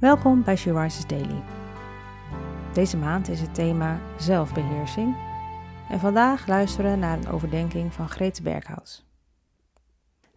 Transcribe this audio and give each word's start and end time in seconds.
Welkom 0.00 0.42
bij 0.44 0.56
She 0.56 0.80
Rises 0.80 1.06
Daily. 1.06 1.42
Deze 2.72 2.96
maand 2.96 3.28
is 3.28 3.40
het 3.40 3.54
thema 3.54 4.00
zelfbeheersing 4.18 5.16
en 5.90 6.00
vandaag 6.00 6.46
luisteren 6.46 6.90
we 6.90 6.96
naar 6.96 7.18
een 7.18 7.28
overdenking 7.28 7.92
van 7.92 8.08
Grete 8.08 8.42
Berghout. 8.42 9.04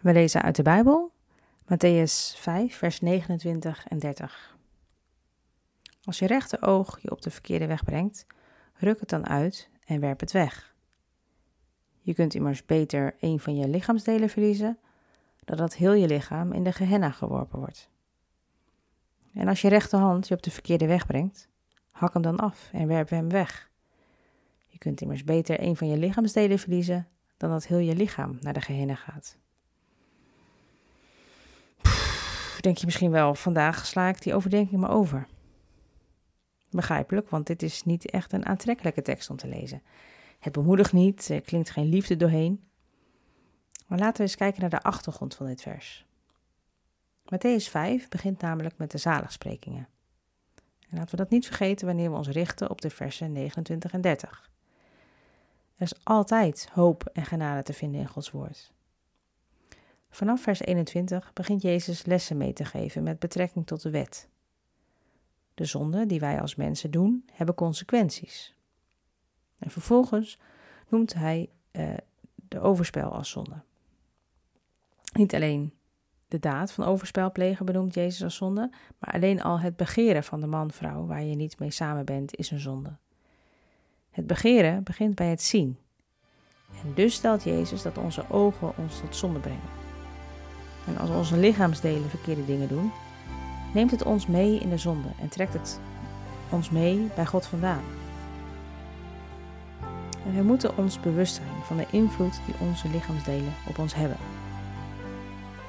We 0.00 0.12
lezen 0.12 0.42
uit 0.42 0.56
de 0.56 0.62
Bijbel, 0.62 1.12
Matthäus 1.62 2.36
5, 2.36 2.76
vers 2.76 3.00
29 3.00 3.86
en 3.88 3.98
30. 3.98 4.56
Als 6.04 6.18
je 6.18 6.26
rechteroog 6.26 6.98
je 7.02 7.10
op 7.10 7.22
de 7.22 7.30
verkeerde 7.30 7.66
weg 7.66 7.84
brengt, 7.84 8.26
ruk 8.74 9.00
het 9.00 9.08
dan 9.08 9.26
uit 9.26 9.70
en 9.84 10.00
werp 10.00 10.20
het 10.20 10.32
weg. 10.32 10.74
Je 12.00 12.14
kunt 12.14 12.34
immers 12.34 12.64
beter 12.64 13.14
een 13.20 13.40
van 13.40 13.56
je 13.56 13.68
lichaamsdelen 13.68 14.28
verliezen, 14.28 14.78
dan 15.44 15.56
dat 15.56 15.74
heel 15.74 15.92
je 15.92 16.06
lichaam 16.06 16.52
in 16.52 16.64
de 16.64 16.72
gehenna 16.72 17.10
geworpen 17.10 17.58
wordt. 17.58 17.90
En 19.38 19.48
als 19.48 19.60
je 19.60 19.68
rechterhand 19.68 20.28
je 20.28 20.34
op 20.34 20.42
de 20.42 20.50
verkeerde 20.50 20.86
weg 20.86 21.06
brengt, 21.06 21.48
hak 21.90 22.12
hem 22.12 22.22
dan 22.22 22.36
af 22.36 22.68
en 22.72 22.86
werp 22.86 23.08
hem 23.08 23.28
weg. 23.28 23.70
Je 24.66 24.78
kunt 24.78 25.00
immers 25.00 25.24
beter 25.24 25.62
een 25.62 25.76
van 25.76 25.88
je 25.88 25.96
lichaamsdelen 25.96 26.58
verliezen 26.58 27.08
dan 27.36 27.50
dat 27.50 27.66
heel 27.66 27.78
je 27.78 27.94
lichaam 27.94 28.38
naar 28.40 28.52
de 28.52 28.60
gehenna 28.60 28.94
gaat. 28.94 29.36
denk 32.60 32.76
je 32.76 32.86
misschien 32.86 33.10
wel, 33.10 33.34
vandaag 33.34 33.86
sla 33.86 34.08
ik 34.08 34.22
die 34.22 34.34
overdenking 34.34 34.80
maar 34.80 34.90
over. 34.90 35.26
Begrijpelijk, 36.70 37.28
want 37.28 37.46
dit 37.46 37.62
is 37.62 37.84
niet 37.84 38.10
echt 38.10 38.32
een 38.32 38.46
aantrekkelijke 38.46 39.02
tekst 39.02 39.30
om 39.30 39.36
te 39.36 39.48
lezen. 39.48 39.82
Het 40.38 40.52
bemoedigt 40.52 40.92
niet, 40.92 41.28
er 41.28 41.40
klinkt 41.40 41.70
geen 41.70 41.88
liefde 41.88 42.16
doorheen. 42.16 42.68
Maar 43.86 43.98
laten 43.98 44.16
we 44.16 44.22
eens 44.22 44.36
kijken 44.36 44.60
naar 44.60 44.70
de 44.70 44.82
achtergrond 44.82 45.34
van 45.34 45.46
dit 45.46 45.62
vers. 45.62 46.07
Matthäus 47.28 47.68
5 47.68 48.08
begint 48.08 48.40
namelijk 48.40 48.78
met 48.78 48.90
de 48.90 48.98
zaligsprekingen. 48.98 49.88
En 50.88 50.96
laten 50.96 51.10
we 51.10 51.16
dat 51.16 51.30
niet 51.30 51.46
vergeten 51.46 51.86
wanneer 51.86 52.10
we 52.10 52.16
ons 52.16 52.28
richten 52.28 52.70
op 52.70 52.80
de 52.80 52.90
versen 52.90 53.32
29 53.32 53.92
en 53.92 54.00
30. 54.00 54.50
Er 55.74 55.82
is 55.82 56.04
altijd 56.04 56.68
hoop 56.72 57.04
en 57.12 57.24
genade 57.24 57.62
te 57.62 57.72
vinden 57.72 58.00
in 58.00 58.08
Gods 58.08 58.30
woord. 58.30 58.72
Vanaf 60.10 60.42
vers 60.42 60.60
21 60.60 61.32
begint 61.32 61.62
Jezus 61.62 62.04
lessen 62.04 62.36
mee 62.36 62.52
te 62.52 62.64
geven 62.64 63.02
met 63.02 63.18
betrekking 63.18 63.66
tot 63.66 63.82
de 63.82 63.90
wet. 63.90 64.28
De 65.54 65.64
zonden 65.64 66.08
die 66.08 66.20
wij 66.20 66.40
als 66.40 66.54
mensen 66.54 66.90
doen, 66.90 67.24
hebben 67.32 67.54
consequenties. 67.54 68.54
En 69.58 69.70
vervolgens 69.70 70.38
noemt 70.88 71.14
hij 71.14 71.50
uh, 71.72 71.94
de 72.34 72.60
overspel 72.60 73.10
als 73.10 73.30
zonde. 73.30 73.62
Niet 75.12 75.34
alleen 75.34 75.77
de 76.28 76.38
daad 76.38 76.72
van 76.72 76.84
overspel 76.84 77.32
plegen 77.32 77.66
benoemt 77.66 77.94
Jezus 77.94 78.22
als 78.22 78.36
zonde, 78.36 78.70
maar 78.98 79.14
alleen 79.14 79.42
al 79.42 79.60
het 79.60 79.76
begeren 79.76 80.24
van 80.24 80.40
de 80.40 80.46
man-vrouw 80.46 81.06
waar 81.06 81.22
je 81.22 81.36
niet 81.36 81.58
mee 81.58 81.70
samen 81.70 82.04
bent 82.04 82.36
is 82.36 82.50
een 82.50 82.60
zonde. 82.60 82.96
Het 84.10 84.26
begeren 84.26 84.82
begint 84.82 85.14
bij 85.14 85.26
het 85.26 85.42
zien. 85.42 85.78
En 86.82 86.92
dus 86.94 87.14
stelt 87.14 87.42
Jezus 87.42 87.82
dat 87.82 87.98
onze 87.98 88.24
ogen 88.30 88.72
ons 88.76 89.00
tot 89.00 89.16
zonde 89.16 89.38
brengen. 89.38 89.70
En 90.86 90.98
als 90.98 91.10
onze 91.10 91.36
lichaamsdelen 91.36 92.10
verkeerde 92.10 92.44
dingen 92.44 92.68
doen, 92.68 92.92
neemt 93.74 93.90
het 93.90 94.04
ons 94.04 94.26
mee 94.26 94.58
in 94.58 94.68
de 94.68 94.78
zonde 94.78 95.08
en 95.20 95.28
trekt 95.28 95.52
het 95.52 95.80
ons 96.50 96.70
mee 96.70 97.08
bij 97.14 97.26
God 97.26 97.46
vandaan. 97.46 97.82
En 100.26 100.34
we 100.34 100.42
moeten 100.42 100.76
ons 100.76 101.00
bewust 101.00 101.34
zijn 101.34 101.62
van 101.64 101.76
de 101.76 101.86
invloed 101.90 102.40
die 102.46 102.68
onze 102.68 102.88
lichaamsdelen 102.88 103.54
op 103.68 103.78
ons 103.78 103.94
hebben. 103.94 104.16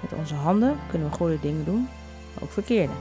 Met 0.10 0.20
onze 0.20 0.36
handen 0.36 0.78
kunnen 0.90 1.10
we 1.10 1.16
goede 1.16 1.40
dingen 1.40 1.66
doen, 1.66 1.88
maar 2.34 2.44
ook 2.44 2.52
verkeerde. 2.52 2.94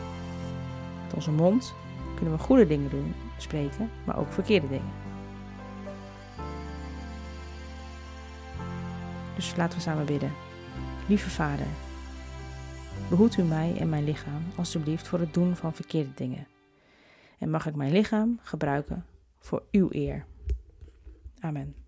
Met 1.05 1.15
onze 1.15 1.31
mond 1.31 1.75
kunnen 2.15 2.35
we 2.35 2.41
goede 2.41 2.67
dingen 2.67 2.91
doen, 2.91 3.15
spreken, 3.37 3.91
maar 4.05 4.19
ook 4.19 4.33
verkeerde 4.33 4.69
dingen. 4.69 4.93
Dus 9.35 9.57
laten 9.57 9.77
we 9.77 9.85
samen 9.85 10.07
bidden. 10.07 10.33
Lieve 11.07 11.31
Vader, 11.31 11.67
behoed 13.09 13.37
u 13.37 13.43
mij 13.43 13.77
en 13.79 13.89
mijn 13.89 14.05
lichaam 14.05 14.43
alstublieft 14.57 15.09
voor 15.09 15.19
het 15.19 15.35
doen 15.35 15.57
van 15.57 15.75
verkeerde 15.75 16.15
dingen. 16.15 16.47
En 17.39 17.51
mag 17.51 17.67
ik 17.67 17.75
mijn 17.75 17.93
lichaam 17.93 18.39
gebruiken 18.43 19.05
voor 19.39 19.63
uw 19.71 19.89
eer. 19.91 20.25
Amen. 21.41 21.88